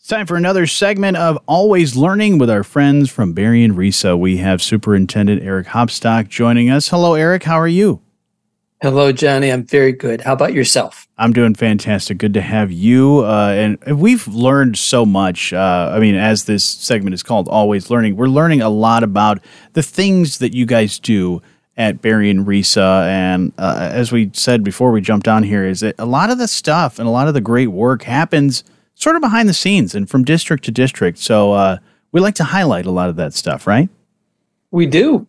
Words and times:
It's 0.00 0.08
time 0.08 0.26
for 0.26 0.36
another 0.36 0.66
segment 0.66 1.18
of 1.18 1.38
Always 1.46 1.94
Learning 1.94 2.38
with 2.38 2.48
our 2.48 2.64
friends 2.64 3.10
from 3.10 3.34
Berrien 3.34 3.76
RESA. 3.76 4.18
We 4.18 4.38
have 4.38 4.62
Superintendent 4.62 5.42
Eric 5.42 5.66
Hopstock 5.66 6.28
joining 6.28 6.70
us. 6.70 6.88
Hello, 6.88 7.12
Eric. 7.12 7.42
How 7.42 7.60
are 7.60 7.68
you? 7.68 8.00
Hello, 8.80 9.12
Jonny. 9.12 9.52
I'm 9.52 9.62
very 9.62 9.92
good. 9.92 10.22
How 10.22 10.32
about 10.32 10.54
yourself? 10.54 11.06
I'm 11.18 11.34
doing 11.34 11.54
fantastic. 11.54 12.16
Good 12.16 12.32
to 12.32 12.40
have 12.40 12.72
you. 12.72 13.18
Uh, 13.26 13.76
and 13.84 14.00
we've 14.00 14.26
learned 14.26 14.78
so 14.78 15.04
much. 15.04 15.52
Uh, 15.52 15.92
I 15.94 15.98
mean, 15.98 16.14
as 16.14 16.44
this 16.44 16.64
segment 16.64 17.12
is 17.12 17.22
called 17.22 17.46
Always 17.48 17.90
Learning, 17.90 18.16
we're 18.16 18.28
learning 18.28 18.62
a 18.62 18.70
lot 18.70 19.02
about 19.02 19.40
the 19.74 19.82
things 19.82 20.38
that 20.38 20.54
you 20.54 20.64
guys 20.64 20.98
do 20.98 21.42
at 21.76 22.00
Berrien 22.00 22.46
RESA. 22.46 23.06
And 23.06 23.52
uh, 23.58 23.90
as 23.92 24.12
we 24.12 24.30
said 24.32 24.64
before 24.64 24.92
we 24.92 25.02
jumped 25.02 25.28
on 25.28 25.42
here, 25.42 25.66
is 25.66 25.80
that 25.80 25.96
a 25.98 26.06
lot 26.06 26.30
of 26.30 26.38
the 26.38 26.48
stuff 26.48 26.98
and 26.98 27.06
a 27.06 27.10
lot 27.10 27.28
of 27.28 27.34
the 27.34 27.42
great 27.42 27.68
work 27.68 28.04
happens 28.04 28.64
sort 29.00 29.16
of 29.16 29.22
behind 29.22 29.48
the 29.48 29.54
scenes 29.54 29.94
and 29.94 30.08
from 30.08 30.24
district 30.24 30.64
to 30.64 30.70
district. 30.70 31.18
So 31.18 31.52
uh, 31.52 31.78
we 32.12 32.20
like 32.20 32.34
to 32.36 32.44
highlight 32.44 32.86
a 32.86 32.90
lot 32.90 33.08
of 33.08 33.16
that 33.16 33.32
stuff, 33.32 33.66
right? 33.66 33.88
We 34.70 34.86
do. 34.86 35.26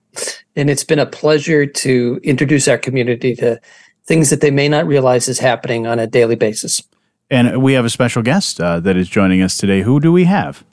And 0.56 0.70
it's 0.70 0.84
been 0.84 1.00
a 1.00 1.06
pleasure 1.06 1.66
to 1.66 2.20
introduce 2.24 2.68
our 2.68 2.78
community 2.78 3.36
to 3.36 3.60
things 4.06 4.30
that 4.30 4.42
they 4.42 4.52
may 4.52 4.68
not 4.68 4.86
realize 4.86 5.28
is 5.28 5.40
happening 5.40 5.88
on 5.88 6.00
a 6.00 6.06
daily 6.06 6.36
basis. 6.36 6.84
And 7.30 7.64
we 7.64 7.74
have 7.74 7.86
a 7.86 7.90
special 7.90 8.22
guest 8.22 8.60
uh, 8.60 8.82
that 8.82 8.98
is 8.98 9.08
joining 9.08 9.42
us 9.42 9.58
today. 9.58 9.82
Who 9.82 10.02
do 10.02 10.12
we 10.12 10.26
have? 10.26 10.66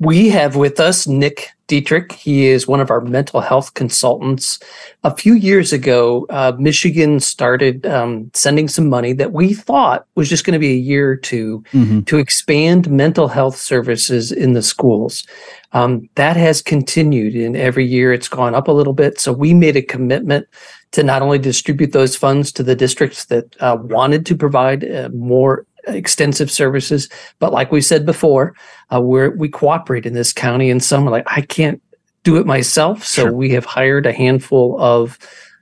We 0.00 0.30
have 0.30 0.56
with 0.56 0.80
us 0.80 1.06
Nick 1.06 1.50
Deitrich. 1.72 2.12
He 2.12 2.48
is 2.48 2.68
one 2.68 2.80
of 2.80 2.90
our 2.90 3.00
mental 3.00 3.40
health 3.40 3.72
consultants. 3.72 4.58
A 5.04 5.16
few 5.16 5.32
years 5.32 5.72
ago, 5.72 6.26
uh, 6.28 6.52
Michigan 6.58 7.18
started 7.18 7.86
um, 7.86 8.30
sending 8.34 8.68
some 8.68 8.90
money 8.90 9.14
that 9.14 9.32
we 9.32 9.54
thought 9.54 10.06
was 10.14 10.28
just 10.28 10.44
going 10.44 10.52
to 10.52 10.58
be 10.58 10.72
a 10.72 10.76
year 10.76 11.12
or 11.12 11.16
2 11.16 11.64
mm-hmm. 11.72 12.00
to 12.02 12.18
expand 12.18 12.90
mental 12.90 13.26
health 13.26 13.56
services 13.56 14.30
in 14.30 14.52
the 14.52 14.62
schools. 14.62 15.26
Um, 15.72 16.10
that 16.16 16.36
has 16.36 16.60
continued, 16.60 17.34
and 17.34 17.56
every 17.56 17.86
year 17.86 18.12
it's 18.12 18.28
gone 18.28 18.54
up 18.54 18.68
a 18.68 18.72
little 18.72 18.92
bit. 18.92 19.18
So 19.18 19.32
we 19.32 19.54
made 19.54 19.76
a 19.76 19.82
commitment 19.82 20.46
to 20.90 21.02
not 21.02 21.22
only 21.22 21.38
distribute 21.38 21.92
those 21.92 22.14
funds 22.14 22.52
to 22.52 22.62
the 22.62 22.76
districts 22.76 23.24
that 23.26 23.56
uh, 23.60 23.78
wanted 23.80 24.26
to 24.26 24.36
provide 24.36 24.84
uh, 24.84 25.08
more 25.14 25.64
extensive 25.86 26.50
services. 26.50 27.08
But 27.38 27.52
like 27.52 27.72
we 27.72 27.80
said 27.80 28.06
before, 28.06 28.54
uh, 28.92 29.00
we 29.00 29.28
we 29.28 29.48
cooperate 29.48 30.06
in 30.06 30.14
this 30.14 30.32
county, 30.32 30.70
and 30.70 30.82
some 30.82 31.06
are 31.06 31.10
like, 31.10 31.26
I 31.26 31.42
can't 31.42 31.82
do 32.22 32.36
it 32.36 32.46
myself. 32.46 33.04
So 33.04 33.22
sure. 33.22 33.32
we 33.32 33.50
have 33.50 33.64
hired 33.64 34.06
a 34.06 34.12
handful 34.12 34.80
of 34.80 35.18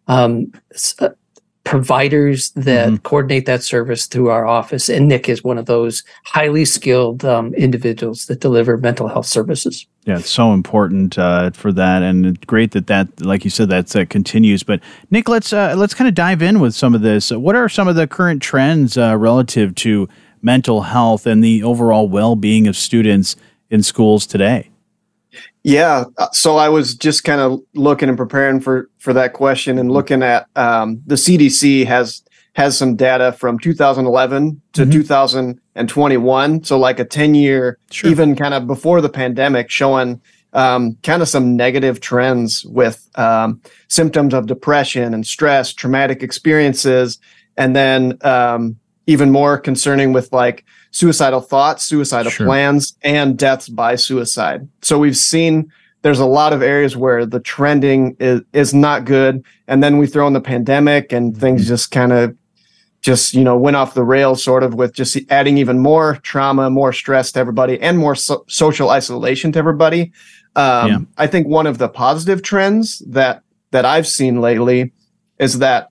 um, 0.08 0.52
uh, 0.98 1.10
providers 1.64 2.50
that 2.50 2.88
mm-hmm. 2.88 2.96
coordinate 2.96 3.46
that 3.46 3.62
service 3.62 4.06
through 4.06 4.28
our 4.28 4.46
office. 4.46 4.88
And 4.88 5.08
Nick 5.08 5.28
is 5.28 5.44
one 5.44 5.58
of 5.58 5.66
those 5.66 6.02
highly 6.24 6.64
skilled 6.64 7.24
um, 7.24 7.54
individuals 7.54 8.26
that 8.26 8.40
deliver 8.40 8.76
mental 8.76 9.08
health 9.08 9.26
services. 9.26 9.86
Yeah, 10.06 10.18
it's 10.18 10.30
so 10.30 10.54
important 10.54 11.18
uh, 11.18 11.50
for 11.50 11.72
that, 11.72 12.02
and 12.02 12.44
great 12.46 12.70
that 12.70 12.86
that, 12.86 13.20
like 13.20 13.44
you 13.44 13.50
said, 13.50 13.68
that 13.68 13.94
uh, 13.94 14.06
continues. 14.06 14.62
But 14.62 14.80
Nick, 15.10 15.28
let's 15.28 15.52
uh, 15.52 15.74
let's 15.76 15.92
kind 15.92 16.08
of 16.08 16.14
dive 16.14 16.40
in 16.40 16.58
with 16.58 16.74
some 16.74 16.94
of 16.94 17.02
this. 17.02 17.30
What 17.30 17.54
are 17.54 17.68
some 17.68 17.86
of 17.86 17.96
the 17.96 18.06
current 18.06 18.40
trends 18.40 18.96
uh, 18.96 19.16
relative 19.18 19.74
to 19.76 20.08
mental 20.40 20.82
health 20.82 21.26
and 21.26 21.44
the 21.44 21.62
overall 21.62 22.08
well-being 22.08 22.66
of 22.66 22.76
students 22.76 23.36
in 23.68 23.82
schools 23.82 24.26
today? 24.26 24.70
Yeah, 25.62 26.04
uh, 26.16 26.30
so 26.32 26.56
I 26.56 26.70
was 26.70 26.94
just 26.94 27.24
kind 27.24 27.40
of 27.42 27.60
looking 27.74 28.08
and 28.08 28.16
preparing 28.16 28.60
for 28.60 28.88
for 28.98 29.12
that 29.12 29.34
question 29.34 29.78
and 29.78 29.92
looking 29.92 30.22
at 30.22 30.46
um, 30.56 31.02
the 31.06 31.16
CDC 31.16 31.84
has 31.86 32.22
has 32.54 32.76
some 32.76 32.96
data 32.96 33.32
from 33.32 33.58
2011 33.58 34.60
to 34.72 34.82
mm-hmm. 34.82 34.90
2021, 34.90 36.64
so 36.64 36.78
like 36.78 36.98
a 36.98 37.04
10 37.04 37.34
year, 37.34 37.78
sure. 37.90 38.10
even 38.10 38.34
kind 38.34 38.54
of 38.54 38.66
before 38.66 39.00
the 39.00 39.08
pandemic, 39.08 39.70
showing 39.70 40.20
um, 40.52 40.96
kind 41.02 41.22
of 41.22 41.28
some 41.28 41.56
negative 41.56 42.00
trends 42.00 42.64
with 42.64 43.08
um, 43.14 43.60
symptoms 43.88 44.34
of 44.34 44.46
depression 44.46 45.14
and 45.14 45.26
stress, 45.26 45.72
traumatic 45.72 46.22
experiences, 46.22 47.18
and 47.56 47.76
then 47.76 48.18
um, 48.22 48.76
even 49.06 49.30
more 49.30 49.58
concerning 49.58 50.12
with 50.12 50.32
like 50.32 50.64
suicidal 50.90 51.40
thoughts, 51.40 51.84
suicidal 51.84 52.32
sure. 52.32 52.46
plans, 52.46 52.96
and 53.02 53.38
deaths 53.38 53.68
by 53.68 53.94
suicide. 53.94 54.68
So 54.82 54.98
we've 54.98 55.16
seen 55.16 55.70
there's 56.02 56.18
a 56.18 56.26
lot 56.26 56.52
of 56.52 56.62
areas 56.62 56.96
where 56.96 57.26
the 57.26 57.40
trending 57.40 58.16
is, 58.18 58.40
is 58.52 58.72
not 58.72 59.04
good. 59.04 59.44
And 59.68 59.82
then 59.82 59.98
we 59.98 60.06
throw 60.06 60.26
in 60.26 60.32
the 60.32 60.40
pandemic 60.40 61.12
and 61.12 61.32
mm-hmm. 61.32 61.40
things 61.40 61.68
just 61.68 61.90
kind 61.90 62.12
of 62.12 62.36
just, 63.00 63.34
you 63.34 63.42
know, 63.42 63.56
went 63.56 63.76
off 63.76 63.94
the 63.94 64.04
rails 64.04 64.42
sort 64.44 64.62
of 64.62 64.74
with 64.74 64.92
just 64.92 65.18
adding 65.30 65.58
even 65.58 65.78
more 65.78 66.16
trauma, 66.16 66.68
more 66.70 66.92
stress 66.92 67.32
to 67.32 67.40
everybody 67.40 67.80
and 67.80 67.98
more 67.98 68.14
so- 68.14 68.44
social 68.48 68.90
isolation 68.90 69.52
to 69.52 69.58
everybody. 69.58 70.12
Um, 70.56 70.88
yeah. 70.88 70.98
I 71.16 71.26
think 71.26 71.46
one 71.46 71.66
of 71.66 71.78
the 71.78 71.88
positive 71.88 72.42
trends 72.42 72.98
that, 73.06 73.42
that 73.70 73.84
I've 73.84 74.06
seen 74.06 74.40
lately 74.40 74.92
is 75.38 75.58
that 75.60 75.90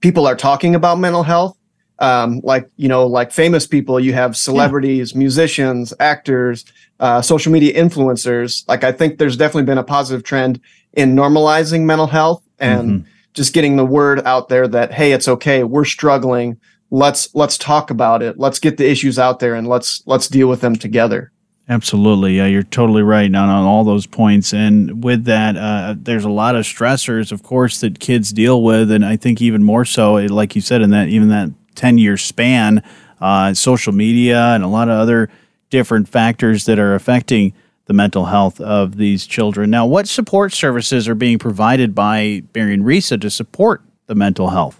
people 0.00 0.26
are 0.26 0.36
talking 0.36 0.74
about 0.74 0.98
mental 0.98 1.22
health 1.22 1.58
um, 1.98 2.40
like 2.44 2.68
you 2.76 2.88
know 2.88 3.06
like 3.06 3.32
famous 3.32 3.66
people 3.66 3.98
you 3.98 4.12
have 4.12 4.36
celebrities 4.36 5.12
yeah. 5.12 5.18
musicians 5.18 5.92
actors 6.00 6.64
uh, 7.00 7.20
social 7.20 7.52
media 7.52 7.72
influencers 7.74 8.66
like 8.68 8.84
i 8.84 8.92
think 8.92 9.18
there's 9.18 9.36
definitely 9.36 9.64
been 9.64 9.78
a 9.78 9.84
positive 9.84 10.22
trend 10.22 10.60
in 10.92 11.14
normalizing 11.14 11.84
mental 11.84 12.06
health 12.06 12.42
and 12.58 12.90
mm-hmm. 12.90 13.10
Just 13.38 13.54
getting 13.54 13.76
the 13.76 13.84
word 13.84 14.20
out 14.26 14.48
there 14.48 14.68
that 14.68 14.92
hey 14.92 15.12
it's 15.12 15.28
okay 15.28 15.64
we're 15.64 15.84
struggling 15.84 16.60
let's 16.90 17.34
let's 17.34 17.56
talk 17.56 17.90
about 17.90 18.22
it 18.22 18.38
let's 18.38 18.58
get 18.58 18.76
the 18.76 18.88
issues 18.88 19.18
out 19.18 19.38
there 19.38 19.54
and 19.54 19.66
let's 19.66 20.02
let's 20.06 20.28
deal 20.28 20.48
with 20.48 20.60
them 20.60 20.76
together 20.76 21.32
Absolutely. 21.70 22.38
Yeah, 22.38 22.46
you're 22.46 22.62
totally 22.62 23.02
right 23.02 23.26
on, 23.26 23.36
on 23.36 23.64
all 23.64 23.84
those 23.84 24.06
points. 24.06 24.54
And 24.54 25.04
with 25.04 25.24
that, 25.24 25.54
uh, 25.56 25.96
there's 25.98 26.24
a 26.24 26.30
lot 26.30 26.56
of 26.56 26.64
stressors, 26.64 27.30
of 27.30 27.42
course, 27.42 27.80
that 27.80 28.00
kids 28.00 28.32
deal 28.32 28.62
with. 28.62 28.90
And 28.90 29.04
I 29.04 29.16
think 29.16 29.42
even 29.42 29.62
more 29.62 29.84
so, 29.84 30.14
like 30.14 30.56
you 30.56 30.62
said, 30.62 30.80
in 30.80 30.90
that 30.90 31.08
even 31.08 31.28
that 31.28 31.50
10 31.74 31.98
year 31.98 32.16
span, 32.16 32.82
uh, 33.20 33.52
social 33.52 33.92
media, 33.92 34.54
and 34.54 34.64
a 34.64 34.68
lot 34.68 34.88
of 34.88 34.98
other 34.98 35.28
different 35.68 36.08
factors 36.08 36.64
that 36.64 36.78
are 36.78 36.94
affecting 36.94 37.52
the 37.88 37.94
mental 37.94 38.26
health 38.26 38.60
of 38.60 38.98
these 38.98 39.26
children. 39.26 39.70
Now, 39.70 39.86
what 39.86 40.06
support 40.06 40.52
services 40.52 41.08
are 41.08 41.14
being 41.14 41.38
provided 41.38 41.94
by 41.94 42.42
Berrien 42.52 42.84
RESA 42.84 43.18
to 43.22 43.30
support 43.30 43.82
the 44.06 44.14
mental 44.14 44.50
health? 44.50 44.78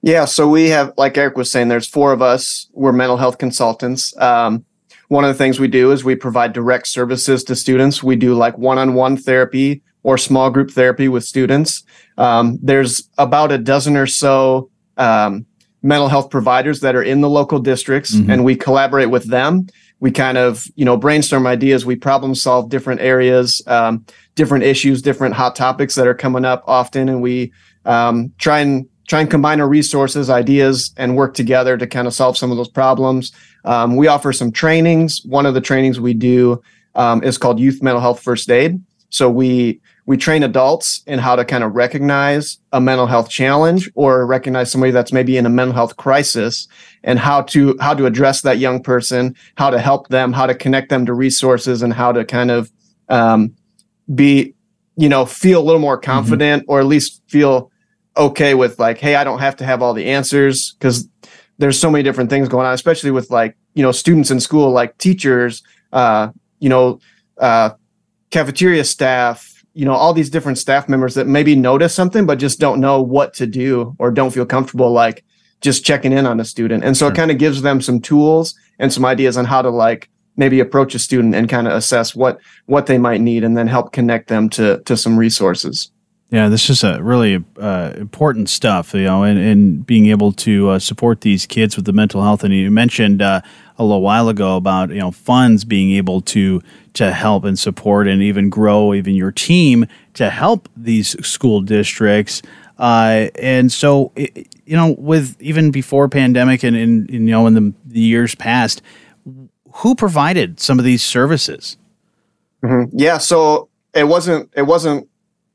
Yeah, 0.00 0.24
so 0.24 0.48
we 0.48 0.70
have, 0.70 0.94
like 0.96 1.18
Eric 1.18 1.36
was 1.36 1.52
saying, 1.52 1.68
there's 1.68 1.86
four 1.86 2.12
of 2.12 2.22
us. 2.22 2.68
We're 2.72 2.92
mental 2.92 3.18
health 3.18 3.36
consultants. 3.36 4.16
Um, 4.16 4.64
one 5.08 5.24
of 5.24 5.28
the 5.28 5.34
things 5.34 5.60
we 5.60 5.68
do 5.68 5.92
is 5.92 6.02
we 6.02 6.14
provide 6.14 6.54
direct 6.54 6.86
services 6.86 7.44
to 7.44 7.54
students. 7.54 8.02
We 8.02 8.16
do 8.16 8.34
like 8.34 8.56
one 8.56 8.78
on 8.78 8.94
one 8.94 9.18
therapy 9.18 9.82
or 10.02 10.16
small 10.16 10.50
group 10.50 10.70
therapy 10.70 11.08
with 11.08 11.24
students. 11.24 11.82
Um, 12.16 12.58
there's 12.62 13.06
about 13.18 13.52
a 13.52 13.58
dozen 13.58 13.98
or 13.98 14.06
so 14.06 14.70
um, 14.96 15.44
mental 15.82 16.08
health 16.08 16.30
providers 16.30 16.80
that 16.80 16.96
are 16.96 17.02
in 17.02 17.20
the 17.20 17.28
local 17.28 17.58
districts 17.58 18.14
mm-hmm. 18.14 18.30
and 18.30 18.44
we 18.44 18.56
collaborate 18.56 19.10
with 19.10 19.28
them 19.28 19.66
we 20.00 20.10
kind 20.10 20.38
of 20.38 20.66
you 20.76 20.84
know 20.84 20.96
brainstorm 20.96 21.46
ideas. 21.46 21.84
We 21.84 21.96
problem 21.96 22.34
solve 22.34 22.68
different 22.68 23.00
areas 23.00 23.62
um, 23.66 24.04
different 24.34 24.64
issues 24.64 25.02
different 25.02 25.34
hot 25.34 25.56
topics 25.56 25.94
that 25.96 26.06
are 26.06 26.14
coming 26.14 26.44
up 26.44 26.62
often. 26.66 27.08
And 27.08 27.20
we 27.20 27.52
um, 27.84 28.32
try 28.38 28.60
and 28.60 28.88
try 29.08 29.20
and 29.20 29.30
combine 29.30 29.60
our 29.60 29.68
resources 29.68 30.30
ideas 30.30 30.92
and 30.96 31.16
work 31.16 31.34
together 31.34 31.76
to 31.76 31.86
kind 31.86 32.06
of 32.06 32.14
solve 32.14 32.36
some 32.36 32.50
of 32.50 32.56
those 32.56 32.68
problems. 32.68 33.32
Um, 33.64 33.96
we 33.96 34.06
offer 34.06 34.32
some 34.32 34.52
trainings. 34.52 35.22
One 35.24 35.46
of 35.46 35.54
the 35.54 35.60
trainings 35.60 35.98
we 35.98 36.14
do 36.14 36.62
um, 36.94 37.22
is 37.24 37.38
called 37.38 37.58
youth 37.58 37.82
mental 37.82 38.00
health 38.00 38.20
first 38.20 38.50
aid. 38.50 38.80
So 39.10 39.30
we 39.30 39.80
we 40.08 40.16
train 40.16 40.42
adults 40.42 41.02
in 41.06 41.18
how 41.18 41.36
to 41.36 41.44
kind 41.44 41.62
of 41.62 41.74
recognize 41.74 42.58
a 42.72 42.80
mental 42.80 43.06
health 43.06 43.28
challenge 43.28 43.90
or 43.94 44.24
recognize 44.24 44.72
somebody 44.72 44.90
that's 44.90 45.12
maybe 45.12 45.36
in 45.36 45.44
a 45.44 45.50
mental 45.50 45.74
health 45.74 45.98
crisis 45.98 46.66
and 47.04 47.18
how 47.18 47.42
to 47.42 47.76
how 47.78 47.92
to 47.92 48.06
address 48.06 48.40
that 48.40 48.56
young 48.56 48.82
person 48.82 49.36
how 49.58 49.68
to 49.68 49.78
help 49.78 50.08
them 50.08 50.32
how 50.32 50.46
to 50.46 50.54
connect 50.54 50.88
them 50.88 51.04
to 51.04 51.12
resources 51.12 51.82
and 51.82 51.92
how 51.92 52.10
to 52.10 52.24
kind 52.24 52.50
of 52.50 52.72
um, 53.10 53.54
be 54.14 54.54
you 54.96 55.10
know 55.10 55.26
feel 55.26 55.60
a 55.60 55.64
little 55.64 55.78
more 55.78 55.98
mm-hmm. 55.98 56.10
confident 56.10 56.62
mm-hmm. 56.62 56.70
or 56.70 56.80
at 56.80 56.86
least 56.86 57.22
feel 57.26 57.70
okay 58.16 58.54
with 58.54 58.78
like 58.78 58.96
hey 58.96 59.14
i 59.14 59.22
don't 59.22 59.40
have 59.40 59.56
to 59.56 59.64
have 59.66 59.82
all 59.82 59.92
the 59.92 60.06
answers 60.06 60.72
because 60.72 61.06
there's 61.58 61.78
so 61.78 61.90
many 61.90 62.02
different 62.02 62.30
things 62.30 62.48
going 62.48 62.66
on 62.66 62.72
especially 62.72 63.10
with 63.10 63.30
like 63.30 63.58
you 63.74 63.82
know 63.82 63.92
students 63.92 64.30
in 64.30 64.40
school 64.40 64.70
like 64.70 64.96
teachers 64.96 65.62
uh, 65.92 66.30
you 66.60 66.70
know 66.70 66.98
uh, 67.36 67.70
cafeteria 68.30 68.84
staff 68.84 69.57
you 69.78 69.84
know 69.84 69.94
all 69.94 70.12
these 70.12 70.28
different 70.28 70.58
staff 70.58 70.88
members 70.88 71.14
that 71.14 71.28
maybe 71.28 71.54
notice 71.54 71.94
something 71.94 72.26
but 72.26 72.40
just 72.40 72.58
don't 72.58 72.80
know 72.80 73.00
what 73.00 73.32
to 73.32 73.46
do 73.46 73.94
or 74.00 74.10
don't 74.10 74.32
feel 74.32 74.44
comfortable 74.44 74.90
like 74.90 75.24
just 75.60 75.84
checking 75.84 76.12
in 76.12 76.26
on 76.26 76.40
a 76.40 76.44
student 76.44 76.82
and 76.82 76.96
so 76.96 77.06
sure. 77.06 77.12
it 77.12 77.16
kind 77.16 77.30
of 77.30 77.38
gives 77.38 77.62
them 77.62 77.80
some 77.80 78.00
tools 78.00 78.56
and 78.80 78.92
some 78.92 79.04
ideas 79.04 79.36
on 79.36 79.44
how 79.44 79.62
to 79.62 79.70
like 79.70 80.10
maybe 80.36 80.58
approach 80.58 80.96
a 80.96 80.98
student 80.98 81.32
and 81.32 81.48
kind 81.48 81.68
of 81.68 81.74
assess 81.74 82.12
what 82.12 82.40
what 82.66 82.86
they 82.86 82.98
might 82.98 83.20
need 83.20 83.44
and 83.44 83.56
then 83.56 83.68
help 83.68 83.92
connect 83.92 84.26
them 84.26 84.48
to 84.48 84.82
to 84.82 84.96
some 84.96 85.16
resources 85.16 85.92
Yeah, 86.30 86.50
this 86.50 86.68
is 86.68 86.84
a 86.84 87.02
really 87.02 87.42
uh, 87.58 87.94
important 87.96 88.50
stuff, 88.50 88.92
you 88.92 89.04
know, 89.04 89.22
and, 89.22 89.38
and 89.38 89.86
being 89.86 90.06
able 90.06 90.32
to 90.32 90.70
uh, 90.70 90.78
support 90.78 91.22
these 91.22 91.46
kids 91.46 91.74
with 91.74 91.86
the 91.86 91.92
mental 91.94 92.22
health. 92.22 92.44
And 92.44 92.52
you 92.52 92.70
mentioned 92.70 93.22
uh, 93.22 93.40
a 93.78 93.82
little 93.82 94.02
while 94.02 94.28
ago 94.28 94.56
about 94.56 94.90
you 94.90 94.98
know 94.98 95.10
funds 95.10 95.64
being 95.64 95.92
able 95.92 96.20
to 96.22 96.62
to 96.94 97.12
help 97.12 97.44
and 97.44 97.58
support 97.58 98.08
and 98.08 98.22
even 98.22 98.50
grow 98.50 98.92
even 98.92 99.14
your 99.14 99.32
team 99.32 99.86
to 100.14 100.28
help 100.28 100.68
these 100.76 101.16
school 101.26 101.62
districts. 101.62 102.42
Uh, 102.78 103.28
and 103.36 103.72
so, 103.72 104.12
it, 104.14 104.54
you 104.66 104.76
know, 104.76 104.94
with 104.98 105.40
even 105.40 105.70
before 105.70 106.08
pandemic 106.08 106.62
and, 106.62 106.76
and 106.76 107.10
you 107.10 107.18
know 107.20 107.46
in 107.46 107.54
the, 107.54 107.72
the 107.86 108.00
years 108.00 108.34
past, 108.34 108.82
who 109.72 109.94
provided 109.94 110.60
some 110.60 110.78
of 110.78 110.84
these 110.84 111.02
services? 111.02 111.78
Mm-hmm. 112.62 112.96
Yeah, 112.98 113.16
so 113.16 113.70
it 113.94 114.04
wasn't 114.04 114.50
it 114.54 114.62
wasn't 114.62 115.07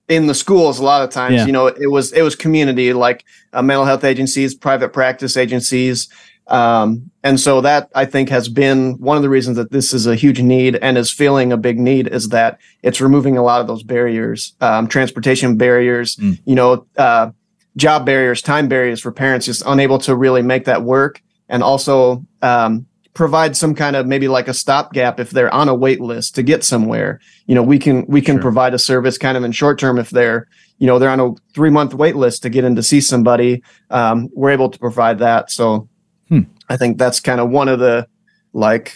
in 0.07 0.27
the 0.27 0.35
schools 0.35 0.79
a 0.79 0.83
lot 0.83 1.01
of 1.01 1.09
times 1.09 1.35
yeah. 1.35 1.45
you 1.45 1.51
know 1.51 1.67
it 1.67 1.89
was 1.89 2.11
it 2.11 2.21
was 2.21 2.35
community 2.35 2.93
like 2.93 3.23
uh, 3.53 3.61
mental 3.61 3.85
health 3.85 4.03
agencies 4.03 4.53
private 4.53 4.89
practice 4.89 5.37
agencies 5.37 6.09
um, 6.47 7.09
and 7.23 7.39
so 7.39 7.61
that 7.61 7.89
i 7.95 8.03
think 8.03 8.29
has 8.29 8.49
been 8.49 8.93
one 8.99 9.15
of 9.15 9.23
the 9.23 9.29
reasons 9.29 9.55
that 9.55 9.71
this 9.71 9.93
is 9.93 10.05
a 10.05 10.15
huge 10.15 10.41
need 10.41 10.75
and 10.77 10.97
is 10.97 11.09
feeling 11.09 11.53
a 11.53 11.57
big 11.57 11.79
need 11.79 12.07
is 12.07 12.29
that 12.29 12.59
it's 12.81 12.99
removing 12.99 13.37
a 13.37 13.43
lot 13.43 13.61
of 13.61 13.67
those 13.67 13.83
barriers 13.83 14.53
um, 14.59 14.87
transportation 14.87 15.57
barriers 15.57 16.17
mm. 16.17 16.37
you 16.45 16.55
know 16.55 16.85
uh, 16.97 17.31
job 17.77 18.05
barriers 18.05 18.41
time 18.41 18.67
barriers 18.67 18.99
for 18.99 19.11
parents 19.11 19.45
just 19.45 19.63
unable 19.65 19.97
to 19.97 20.15
really 20.15 20.41
make 20.41 20.65
that 20.65 20.83
work 20.83 21.21
and 21.47 21.63
also 21.63 22.25
um, 22.41 22.85
provide 23.13 23.55
some 23.55 23.75
kind 23.75 23.95
of 23.95 24.07
maybe 24.07 24.27
like 24.27 24.47
a 24.47 24.53
stopgap 24.53 25.19
if 25.19 25.29
they're 25.29 25.53
on 25.53 25.69
a 25.69 25.75
wait 25.75 26.01
list 26.01 26.35
to 26.35 26.43
get 26.43 26.63
somewhere. 26.63 27.19
You 27.45 27.55
know, 27.55 27.63
we 27.63 27.79
can 27.79 28.05
we 28.07 28.21
can 28.21 28.35
sure. 28.35 28.41
provide 28.41 28.73
a 28.73 28.79
service 28.79 29.17
kind 29.17 29.37
of 29.37 29.43
in 29.43 29.51
short 29.51 29.79
term 29.79 29.99
if 29.99 30.09
they're 30.09 30.47
you 30.79 30.87
know 30.87 30.99
they're 30.99 31.09
on 31.09 31.19
a 31.19 31.33
three 31.53 31.69
month 31.69 31.93
wait 31.93 32.15
list 32.15 32.43
to 32.43 32.49
get 32.49 32.63
in 32.63 32.75
to 32.75 32.83
see 32.83 33.01
somebody. 33.01 33.63
Um, 33.89 34.29
we're 34.33 34.51
able 34.51 34.69
to 34.69 34.79
provide 34.79 35.19
that. 35.19 35.51
So 35.51 35.87
hmm. 36.29 36.41
I 36.69 36.77
think 36.77 36.97
that's 36.97 37.19
kind 37.19 37.39
of 37.39 37.49
one 37.49 37.67
of 37.67 37.79
the 37.79 38.07
like 38.53 38.95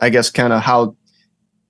I 0.00 0.10
guess 0.10 0.30
kind 0.30 0.52
of 0.52 0.62
how 0.62 0.96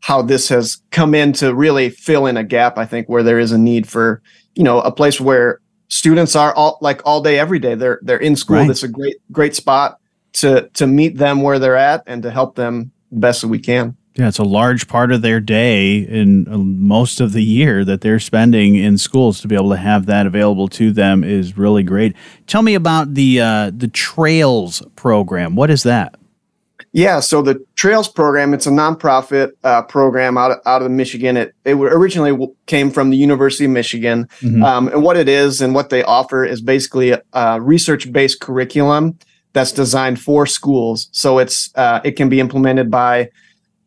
how 0.01 0.23
this 0.23 0.49
has 0.49 0.83
come 0.91 1.15
in 1.15 1.33
to 1.35 1.55
really 1.55 1.91
fill 1.91 2.27
in 2.27 2.37
a 2.37 2.45
gap. 2.45 2.79
I 2.79 2.87
think 2.87 3.09
where 3.09 3.23
there 3.23 3.39
is 3.39 3.53
a 3.53 3.59
need 3.59 3.87
for 3.87 4.23
you 4.55 4.65
know 4.65 4.81
a 4.81 4.93
place 4.93 5.21
where 5.21 5.61
students 5.89 6.35
are 6.35 6.55
all 6.55 6.79
like 6.81 7.03
all 7.05 7.21
day 7.21 7.39
every 7.39 7.59
day 7.59 7.75
they're 7.75 8.01
they're 8.03 8.17
in 8.17 8.35
school 8.35 8.57
right. 8.57 8.67
that's 8.67 8.83
a 8.83 8.89
great 8.89 9.17
great 9.31 9.55
spot 9.55 10.01
to 10.35 10.69
to 10.75 10.87
meet 10.87 11.17
them 11.17 11.43
where 11.43 11.59
they're 11.59 11.77
at 11.77 12.03
and 12.07 12.23
to 12.23 12.31
help 12.31 12.57
them 12.57 12.93
the 13.11 13.19
best 13.19 13.41
that 13.43 13.49
we 13.49 13.59
can. 13.59 13.97
Yeah, 14.17 14.29
it's 14.29 14.39
a 14.39 14.45
large 14.45 14.87
part 14.87 15.11
of 15.11 15.23
their 15.23 15.41
day 15.41 15.97
in 15.97 16.47
uh, 16.47 16.59
most 16.59 17.21
of 17.21 17.33
the 17.33 17.43
year 17.43 17.85
that 17.85 18.01
they're 18.01 18.21
spending 18.21 18.77
in 18.77 18.97
schools 18.97 19.41
to 19.41 19.49
be 19.49 19.57
able 19.57 19.71
to 19.71 19.77
have 19.77 20.07
that 20.07 20.25
available 20.27 20.69
to 20.69 20.93
them 20.93 21.25
is 21.25 21.59
really 21.59 21.83
great. 21.83 22.15
Tell 22.47 22.63
me 22.63 22.75
about 22.75 23.15
the 23.15 23.41
uh, 23.41 23.73
the 23.77 23.89
Trails 23.89 24.83
program. 24.95 25.57
What 25.57 25.71
is 25.71 25.83
that? 25.83 26.15
Yeah, 26.93 27.19
so 27.19 27.43
the 27.43 27.65
Trails 27.75 28.09
program, 28.09 28.55
it's 28.55 28.69
a 28.69 28.71
nonprofit 28.71 29.51
uh, 29.65 29.83
program 29.83 30.39
out 30.39 30.53
of, 30.53 30.59
out 30.65 30.81
of 30.81 30.93
Michigan. 30.93 31.37
It, 31.37 31.53
it 31.65 31.75
originally 31.75 32.49
came 32.67 32.93
from 32.93 33.11
the 33.11 33.17
University 33.17 33.65
of 33.65 33.73
Michigan. 33.73 34.29
Mm-hmm. 34.41 34.63
Um, 34.63 34.89
and 34.89 35.03
what 35.03 35.17
it 35.17 35.29
is 35.29 35.61
and 35.61 35.75
what 35.75 35.91
they 35.91 36.05
offer 36.05 36.45
is 36.45 36.61
basically 36.61 37.11
a, 37.11 37.21
a 37.33 37.61
research 37.61 38.13
based 38.13 38.41
curriculum 38.41 39.19
that's 39.55 39.73
designed 39.73 40.21
for 40.21 40.47
schools. 40.47 41.09
So 41.13 41.39
it's 41.39 41.71
uh, 41.77 42.01
it 42.05 42.13
can 42.13 42.29
be 42.29 42.41
implemented 42.41 42.91
by 42.91 43.31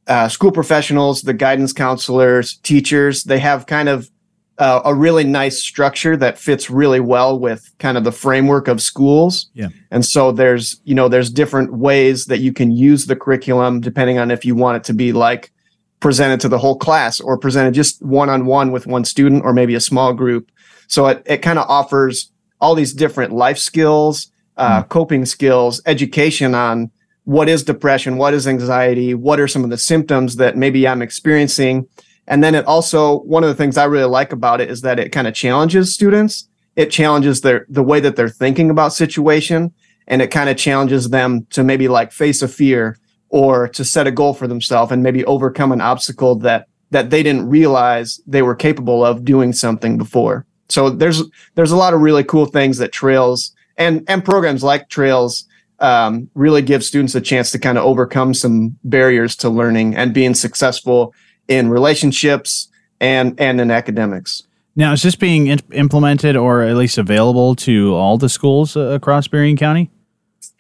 uh, 0.07 0.29
school 0.29 0.51
professionals, 0.51 1.21
the 1.21 1.33
guidance 1.33 1.73
counselors, 1.73 2.55
teachers. 2.63 3.25
They 3.25 3.39
have 3.39 3.67
kind 3.67 3.89
of 3.89 4.09
uh, 4.57 4.81
a 4.85 4.95
really 4.95 5.25
nice 5.25 5.61
structure 5.61 6.17
that 6.17 6.39
fits 6.39 6.69
really 6.69 7.01
well 7.01 7.37
with 7.37 7.69
kind 7.77 7.97
of 7.97 8.05
the 8.05 8.11
framework 8.11 8.67
of 8.67 8.81
schools. 8.81 9.49
Yeah. 9.53 9.67
And 9.91 10.03
so 10.03 10.31
there's 10.31 10.81
you 10.85 10.95
know 10.95 11.09
there's 11.09 11.29
different 11.29 11.73
ways 11.73 12.25
that 12.25 12.39
you 12.39 12.53
can 12.53 12.71
use 12.71 13.05
the 13.05 13.15
curriculum 13.15 13.81
depending 13.81 14.17
on 14.17 14.31
if 14.31 14.45
you 14.45 14.55
want 14.55 14.77
it 14.77 14.83
to 14.85 14.93
be 14.93 15.11
like 15.11 15.51
presented 15.99 16.39
to 16.39 16.49
the 16.49 16.57
whole 16.57 16.77
class 16.77 17.19
or 17.19 17.37
presented 17.37 17.73
just 17.73 18.01
one 18.01 18.29
on 18.29 18.45
one 18.45 18.71
with 18.71 18.87
one 18.87 19.03
student 19.03 19.43
or 19.43 19.51
maybe 19.51 19.75
a 19.75 19.81
small 19.81 20.13
group. 20.13 20.49
So 20.87 21.07
it, 21.07 21.23
it 21.25 21.37
kind 21.39 21.59
of 21.59 21.69
offers 21.69 22.31
all 22.61 22.73
these 22.73 22.93
different 22.93 23.33
life 23.33 23.57
skills 23.57 24.31
uh, 24.57 24.83
mm. 24.83 24.89
coping 24.89 25.25
skills, 25.25 25.81
education 25.85 26.53
on 26.53 26.91
what 27.23 27.49
is 27.49 27.63
depression, 27.63 28.17
what 28.17 28.33
is 28.33 28.47
anxiety, 28.47 29.13
what 29.13 29.39
are 29.39 29.47
some 29.47 29.63
of 29.63 29.69
the 29.69 29.77
symptoms 29.77 30.37
that 30.37 30.55
maybe 30.55 30.87
I'm 30.87 31.01
experiencing. 31.01 31.87
And 32.25 32.43
then 32.43 32.55
it 32.55 32.65
also, 32.65 33.19
one 33.19 33.43
of 33.43 33.49
the 33.49 33.55
things 33.55 33.77
I 33.77 33.85
really 33.85 34.09
like 34.09 34.31
about 34.31 34.61
it 34.61 34.69
is 34.69 34.81
that 34.81 34.99
it 34.99 35.11
kind 35.11 35.27
of 35.27 35.33
challenges 35.33 35.93
students. 35.93 36.47
It 36.75 36.89
challenges 36.89 37.41
their, 37.41 37.65
the 37.69 37.83
way 37.83 37.99
that 37.99 38.15
they're 38.15 38.29
thinking 38.29 38.69
about 38.69 38.93
situation. 38.93 39.73
And 40.07 40.21
it 40.21 40.31
kind 40.31 40.49
of 40.49 40.55
challenges 40.55 41.09
them 41.09 41.45
to 41.49 41.63
maybe 41.63 41.89
like 41.89 42.13
face 42.13 42.41
a 42.41 42.47
fear 42.47 42.97
or 43.29 43.67
to 43.69 43.83
set 43.83 44.07
a 44.07 44.11
goal 44.11 44.33
for 44.33 44.47
themselves 44.47 44.91
and 44.91 45.03
maybe 45.03 45.25
overcome 45.25 45.73
an 45.73 45.81
obstacle 45.81 46.35
that, 46.35 46.67
that 46.91 47.09
they 47.09 47.23
didn't 47.23 47.49
realize 47.49 48.21
they 48.25 48.41
were 48.41 48.55
capable 48.55 49.03
of 49.03 49.25
doing 49.25 49.51
something 49.51 49.97
before. 49.97 50.45
So 50.69 50.89
there's, 50.89 51.23
there's 51.55 51.71
a 51.71 51.77
lot 51.77 51.93
of 51.93 51.99
really 51.99 52.23
cool 52.23 52.45
things 52.45 52.77
that 52.77 52.93
trails 52.93 53.53
and 53.77 54.03
and 54.07 54.23
programs 54.23 54.63
like 54.63 54.89
Trails 54.89 55.45
um, 55.79 56.29
really 56.33 56.61
give 56.61 56.83
students 56.83 57.15
a 57.15 57.21
chance 57.21 57.51
to 57.51 57.59
kind 57.59 57.77
of 57.77 57.83
overcome 57.83 58.33
some 58.33 58.77
barriers 58.83 59.35
to 59.37 59.49
learning 59.49 59.95
and 59.95 60.13
being 60.13 60.33
successful 60.33 61.13
in 61.47 61.69
relationships 61.69 62.69
and 62.99 63.39
and 63.39 63.61
in 63.61 63.71
academics. 63.71 64.43
Now, 64.75 64.93
is 64.93 65.01
this 65.01 65.15
being 65.15 65.47
in- 65.47 65.61
implemented 65.71 66.35
or 66.35 66.61
at 66.61 66.75
least 66.75 66.97
available 66.97 67.55
to 67.57 67.95
all 67.95 68.17
the 68.17 68.29
schools 68.29 68.77
uh, 68.77 68.81
across 68.81 69.27
Berrien 69.27 69.57
County? 69.57 69.89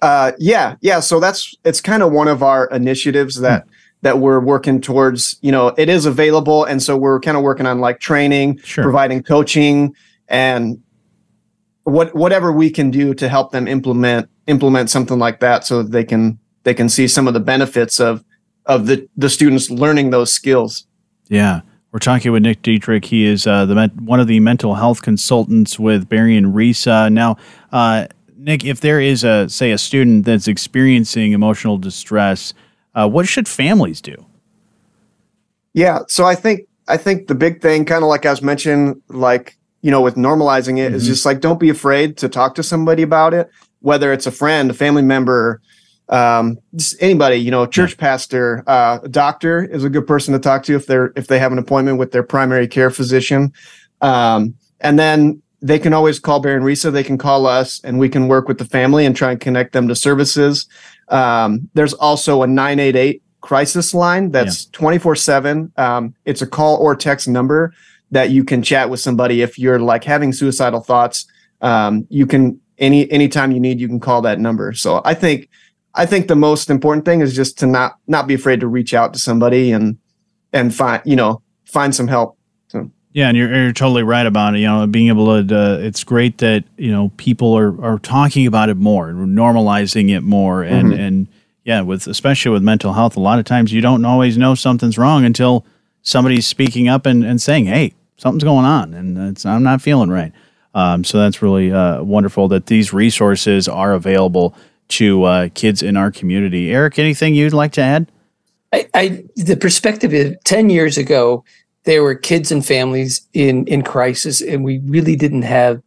Uh, 0.01 0.31
yeah, 0.39 0.75
yeah. 0.81 0.99
So 0.99 1.19
that's 1.19 1.55
it's 1.63 1.81
kind 1.81 2.03
of 2.03 2.11
one 2.11 2.27
of 2.27 2.43
our 2.43 2.67
initiatives 2.67 3.39
that. 3.41 3.63
Hmm. 3.63 3.69
That 4.03 4.19
we're 4.19 4.39
working 4.39 4.79
towards, 4.79 5.37
you 5.41 5.51
know, 5.51 5.69
it 5.69 5.89
is 5.89 6.05
available, 6.05 6.63
and 6.63 6.83
so 6.83 6.95
we're 6.95 7.19
kind 7.19 7.35
of 7.35 7.41
working 7.41 7.65
on 7.65 7.79
like 7.79 7.99
training, 7.99 8.59
sure. 8.59 8.83
providing 8.83 9.23
coaching, 9.23 9.95
and 10.27 10.79
what 11.87 12.13
whatever 12.13 12.51
we 12.51 12.69
can 12.69 12.91
do 12.91 13.13
to 13.13 13.29
help 13.29 13.51
them 13.51 13.67
implement 13.67 14.29
implement 14.47 14.89
something 14.89 15.19
like 15.19 15.39
that 15.39 15.65
so 15.65 15.83
that 15.83 15.91
they 15.91 16.03
can 16.03 16.37
they 16.63 16.73
can 16.73 16.89
see 16.89 17.07
some 17.07 17.27
of 17.27 17.33
the 17.33 17.39
benefits 17.39 17.99
of 17.99 18.23
of 18.65 18.87
the 18.87 19.07
the 19.15 19.29
students 19.29 19.69
learning 19.69 20.09
those 20.09 20.31
skills 20.31 20.85
yeah 21.29 21.61
we're 21.93 21.99
talking 21.99 22.31
with 22.31 22.43
Nick 22.43 22.61
Deitrich. 22.61 23.05
He 23.05 23.25
is 23.25 23.47
uh, 23.47 23.65
the 23.65 23.91
one 24.01 24.19
of 24.19 24.27
the 24.27 24.39
mental 24.41 24.75
health 24.75 25.01
consultants 25.01 25.79
with 25.79 26.07
Berrien 26.07 26.53
RESA. 26.53 27.11
Now, 27.11 27.37
uh, 27.71 28.07
Nick, 28.37 28.65
if 28.65 28.81
there 28.81 28.99
is 28.99 29.23
a 29.23 29.49
say 29.49 29.71
a 29.71 29.77
student 29.77 30.25
that's 30.25 30.47
experiencing 30.47 31.31
emotional 31.31 31.77
distress, 31.77 32.53
uh, 32.93 33.09
what 33.09 33.27
should 33.27 33.47
families 33.47 34.01
do? 34.01 34.25
Yeah, 35.73 35.99
so 36.07 36.25
I 36.25 36.35
think 36.35 36.67
I 36.87 36.97
think 36.97 37.27
the 37.27 37.35
big 37.35 37.61
thing, 37.61 37.85
kind 37.85 38.03
of 38.03 38.09
like 38.09 38.25
I 38.25 38.31
was 38.31 38.41
mentioning, 38.41 39.01
like 39.07 39.57
you 39.87 39.91
know, 39.91 40.01
with 40.01 40.15
normalizing 40.15 40.79
it, 40.79 40.87
mm-hmm. 40.87 40.95
is 40.95 41.07
just 41.07 41.25
like 41.25 41.39
don't 41.39 41.61
be 41.61 41.69
afraid 41.69 42.17
to 42.17 42.27
talk 42.27 42.55
to 42.55 42.61
somebody 42.61 43.03
about 43.03 43.33
it, 43.33 43.49
whether 43.79 44.11
it's 44.11 44.27
a 44.27 44.31
friend, 44.31 44.69
a 44.69 44.73
family 44.73 45.01
member, 45.01 45.61
um, 46.09 46.57
just 46.75 47.01
anybody, 47.01 47.37
you 47.37 47.51
know, 47.51 47.65
church 47.65 47.91
yeah. 47.91 48.01
pastor, 48.01 48.63
uh, 48.67 48.99
a 49.01 49.07
doctor 49.07 49.63
is 49.63 49.85
a 49.85 49.89
good 49.89 50.05
person 50.05 50.33
to 50.33 50.39
talk 50.41 50.63
to 50.63 50.75
if 50.75 50.87
they're 50.87 51.13
if 51.15 51.27
they 51.27 51.39
have 51.39 51.53
an 51.53 51.57
appointment 51.57 51.99
with 51.99 52.11
their 52.11 52.21
primary 52.21 52.67
care 52.67 52.89
physician. 52.89 53.53
Um, 54.01 54.55
and 54.81 54.99
then 54.99 55.41
they 55.61 55.79
can 55.79 55.93
always 55.93 56.19
call 56.19 56.41
Berrien 56.41 56.63
RESA. 56.63 56.91
They 56.91 57.01
can 57.01 57.17
call 57.17 57.45
us, 57.47 57.79
and 57.85 57.97
we 57.97 58.09
can 58.09 58.27
work 58.27 58.49
with 58.49 58.57
the 58.57 58.65
family 58.65 59.05
and 59.05 59.15
try 59.15 59.31
and 59.31 59.39
connect 59.39 59.71
them 59.71 59.87
to 59.87 59.95
services. 59.95 60.67
Um, 61.07 61.69
there's 61.75 61.93
also 61.93 62.43
a 62.43 62.47
988 62.47 63.23
crisis 63.39 63.93
line 63.93 64.31
that's 64.31 64.65
24 64.65 65.13
yeah. 65.13 65.17
7. 65.17 65.71
Um, 65.77 66.13
it's 66.25 66.41
a 66.41 66.47
call 66.47 66.75
or 66.75 66.93
text 66.93 67.29
number 67.29 67.73
that 68.11 68.31
you 68.31 68.43
can 68.43 68.61
chat 68.61 68.89
with 68.89 68.99
somebody 68.99 69.41
if 69.41 69.59
you're 69.59 69.79
like 69.79 70.03
having 70.03 70.33
suicidal 70.33 70.81
thoughts. 70.81 71.25
Um, 71.61 72.07
you 72.09 72.25
can 72.25 72.59
any 72.77 73.09
anytime 73.11 73.51
you 73.51 73.59
need, 73.59 73.79
you 73.79 73.87
can 73.87 73.99
call 73.99 74.21
that 74.21 74.39
number. 74.39 74.73
So 74.73 75.01
I 75.03 75.13
think 75.13 75.49
I 75.95 76.05
think 76.05 76.27
the 76.27 76.35
most 76.35 76.69
important 76.69 77.05
thing 77.05 77.21
is 77.21 77.35
just 77.35 77.57
to 77.59 77.67
not 77.67 77.97
not 78.07 78.27
be 78.27 78.33
afraid 78.33 78.59
to 78.59 78.67
reach 78.67 78.93
out 78.93 79.13
to 79.13 79.19
somebody 79.19 79.71
and 79.71 79.97
and 80.53 80.73
find 80.73 81.01
you 81.05 81.15
know 81.15 81.41
find 81.65 81.93
some 81.93 82.07
help. 82.07 82.37
So. 82.67 82.89
Yeah, 83.13 83.29
and 83.29 83.37
you're, 83.37 83.53
you're 83.53 83.73
totally 83.73 84.03
right 84.03 84.25
about 84.25 84.53
it. 84.53 84.59
You 84.59 84.67
know, 84.67 84.85
being 84.85 85.07
able 85.07 85.43
to, 85.43 85.57
uh, 85.57 85.77
it's 85.79 86.03
great 86.03 86.37
that 86.37 86.65
you 86.77 86.91
know 86.91 87.11
people 87.17 87.57
are, 87.57 87.83
are 87.83 87.99
talking 87.99 88.45
about 88.45 88.69
it 88.69 88.77
more, 88.77 89.11
normalizing 89.11 90.15
it 90.15 90.21
more, 90.21 90.61
and 90.61 90.89
mm-hmm. 90.89 90.99
and 90.99 91.27
yeah, 91.63 91.81
with 91.81 92.05
especially 92.07 92.51
with 92.51 92.61
mental 92.61 92.93
health, 92.93 93.17
a 93.17 93.19
lot 93.19 93.39
of 93.39 93.45
times 93.45 93.73
you 93.73 93.81
don't 93.81 94.05
always 94.05 94.37
know 94.37 94.53
something's 94.53 94.97
wrong 94.97 95.25
until 95.25 95.65
somebody's 96.07 96.47
speaking 96.47 96.87
up 96.87 97.05
and, 97.05 97.23
and 97.23 97.41
saying, 97.41 97.65
"Hey, 97.65 97.93
something's 98.17 98.43
going 98.43 98.65
on 98.65 98.93
and 98.93 99.45
I'm 99.45 99.63
not 99.63 99.81
feeling 99.81 100.09
right. 100.09 100.33
Um, 100.73 101.03
so 101.03 101.19
that's 101.19 101.41
really 101.41 101.71
uh, 101.71 102.03
wonderful 102.03 102.47
that 102.49 102.67
these 102.67 102.93
resources 102.93 103.67
are 103.67 103.93
available 103.93 104.55
to 104.89 105.23
uh, 105.23 105.49
kids 105.53 105.81
in 105.81 105.97
our 105.97 106.11
community. 106.11 106.71
Eric, 106.71 106.99
anything 106.99 107.35
you'd 107.35 107.53
like 107.53 107.71
to 107.73 107.81
add? 107.81 108.11
I, 108.73 108.87
I 108.93 109.23
the 109.35 109.57
perspective 109.57 110.13
is 110.13 110.35
10 110.43 110.69
years 110.69 110.97
ago, 110.97 111.43
there 111.85 112.03
were 112.03 112.15
kids 112.15 112.51
and 112.51 112.65
families 112.65 113.27
in 113.33 113.65
in 113.67 113.81
crisis, 113.81 114.41
and 114.41 114.63
we 114.63 114.79
really 114.79 115.15
didn't 115.15 115.43
have 115.43 115.81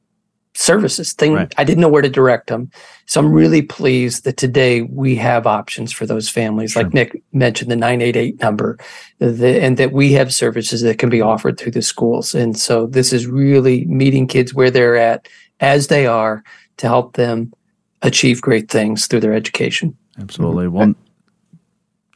services. 0.54 1.12
Thing 1.12 1.34
right. 1.34 1.54
I 1.56 1.64
didn't 1.64 1.80
know 1.80 1.88
where 1.88 2.02
to 2.02 2.08
direct 2.08 2.48
them. 2.48 2.70
So 3.06 3.20
I'm 3.20 3.32
really 3.32 3.62
pleased 3.62 4.24
that 4.24 4.36
today 4.36 4.82
we 4.82 5.16
have 5.16 5.46
options 5.46 5.92
for 5.92 6.06
those 6.06 6.28
families, 6.28 6.72
sure. 6.72 6.82
like 6.82 6.94
Nick 6.94 7.22
mentioned, 7.32 7.70
the 7.70 7.76
988 7.76 8.40
number, 8.40 8.78
the, 9.18 9.60
and 9.62 9.76
that 9.76 9.92
we 9.92 10.12
have 10.12 10.32
services 10.32 10.82
that 10.82 10.98
can 10.98 11.08
be 11.08 11.20
offered 11.20 11.58
through 11.58 11.72
the 11.72 11.82
schools. 11.82 12.34
And 12.34 12.58
so 12.58 12.86
this 12.86 13.12
is 13.12 13.26
really 13.26 13.84
meeting 13.86 14.26
kids 14.26 14.52
where 14.54 14.70
they're 14.70 14.96
at 14.96 15.28
as 15.60 15.88
they 15.88 16.06
are 16.06 16.42
to 16.78 16.86
help 16.86 17.14
them 17.14 17.52
achieve 18.02 18.40
great 18.40 18.70
things 18.70 19.06
through 19.06 19.20
their 19.20 19.34
education. 19.34 19.96
Absolutely. 20.18 20.68
Well, 20.68 20.94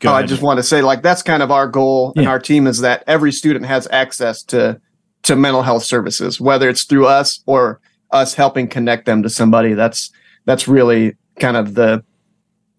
oh, 0.05 0.12
I 0.12 0.25
just 0.25 0.43
want 0.43 0.59
to 0.59 0.62
say, 0.62 0.83
like, 0.83 1.03
that's 1.03 1.23
kind 1.23 1.43
of 1.43 1.50
our 1.50 1.69
goal 1.69 2.12
yeah. 2.14 2.23
and 2.23 2.29
our 2.29 2.38
team 2.38 2.67
is 2.67 2.81
that 2.81 3.05
every 3.07 3.33
student 3.33 3.67
has 3.67 3.87
access 3.91 4.43
to 4.45 4.81
to 5.23 5.37
mental 5.37 5.62
health 5.62 5.85
services, 5.85 6.38
whether 6.38 6.69
it's 6.69 6.85
through 6.85 7.07
us 7.07 7.43
or 7.47 7.81
us 8.14 8.35
helping 8.35 8.68
connect 8.68 9.04
them 9.04 9.23
to 9.23 9.28
somebody. 9.28 9.75
That's 9.75 10.11
that's 10.47 10.66
really 10.66 11.16
kind 11.38 11.56
of 11.56 11.75
the 11.75 12.02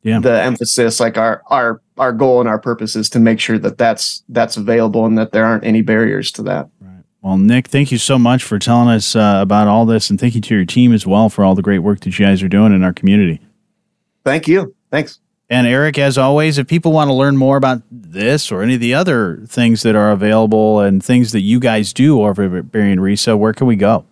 yeah. 0.02 0.20
the 0.20 0.42
emphasis. 0.42 1.00
Like 1.00 1.18
our 1.18 1.44
our 1.48 1.82
our 1.98 2.12
goal 2.12 2.40
and 2.40 2.50
our 2.50 2.60
purpose 2.60 2.96
is 2.96 3.10
to 3.10 3.20
make 3.20 3.40
sure 3.40 3.60
that 3.60 3.78
that's 3.78 4.24
that's 4.30 4.58
available 4.58 5.06
and 5.06 5.18
that 5.18 5.32
there 5.32 5.46
aren't 5.46 5.66
any 5.66 5.82
barriers 5.82 6.32
to 6.34 6.44
that. 6.44 6.70
Right. 6.80 7.04
Well, 7.22 7.38
Nick, 7.38 7.68
thank 7.68 7.92
you 7.92 7.98
so 7.98 8.18
much 8.18 8.44
for 8.44 8.58
telling 8.60 8.90
us 8.90 9.16
uh, 9.16 9.40
about 9.42 9.68
all 9.68 9.86
this, 9.86 10.10
and 10.10 10.20
thank 10.20 10.36
you 10.36 10.42
to 10.42 10.56
your 10.56 10.66
team 10.66 10.94
as 10.94 11.06
well 11.06 11.30
for 11.30 11.44
all 11.44 11.56
the 11.56 11.62
great 11.62 11.80
work 11.80 12.00
that 12.02 12.18
you 12.18 12.26
guys 12.26 12.42
are 12.42 12.48
doing 12.48 12.74
in 12.74 12.84
our 12.84 12.94
community. 12.94 13.42
Thank 14.24 14.48
you. 14.48 14.76
Thanks. 14.92 15.20
And 15.50 15.68
Eric, 15.68 16.00
as 16.00 16.18
always, 16.18 16.58
if 16.58 16.68
people 16.68 16.92
want 16.92 17.10
to 17.10 17.14
learn 17.14 17.38
more 17.38 17.58
about 17.58 17.84
this 17.92 18.52
or 18.52 18.64
any 18.64 18.76
of 18.76 18.80
the 18.80 18.96
other 18.96 19.42
things 19.46 19.84
that 19.84 19.96
are 19.96 20.12
available 20.12 20.80
and 20.80 21.04
things 21.04 21.34
that 21.34 21.42
you 21.42 21.60
guys 21.60 21.94
do 21.94 22.24
over 22.24 22.58
at 22.58 22.72
Berrien 22.72 23.00
RESA, 23.00 23.38
where 23.38 23.54
can 23.54 23.68
we 23.68 23.76
go? 23.76 24.06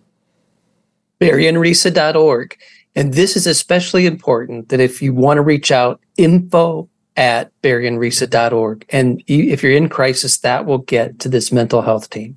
BerrienRESA.org. 1.20 2.56
And 2.96 3.14
this 3.14 3.36
is 3.36 3.46
especially 3.46 4.06
important 4.06 4.68
that 4.68 4.80
if 4.80 5.02
you 5.02 5.12
want 5.12 5.38
to 5.38 5.42
reach 5.42 5.72
out, 5.72 6.00
info 6.16 6.88
at 7.16 7.50
BerrienRESA.org. 7.62 8.84
And 8.90 9.22
if 9.26 9.62
you're 9.62 9.72
in 9.72 9.88
crisis, 9.88 10.38
that 10.38 10.66
will 10.66 10.78
get 10.78 11.18
to 11.20 11.28
this 11.28 11.52
mental 11.52 11.82
health 11.82 12.10
team. 12.10 12.36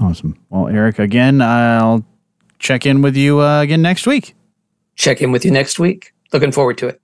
Awesome. 0.00 0.38
Well, 0.50 0.68
Eric, 0.68 0.98
again, 0.98 1.40
I'll 1.40 2.04
check 2.58 2.86
in 2.86 3.02
with 3.02 3.16
you 3.16 3.40
uh, 3.40 3.62
again 3.62 3.82
next 3.82 4.06
week. 4.06 4.34
Check 4.96 5.22
in 5.22 5.32
with 5.32 5.44
you 5.44 5.50
next 5.50 5.78
week. 5.78 6.12
Looking 6.32 6.52
forward 6.52 6.78
to 6.78 6.88
it. 6.88 7.00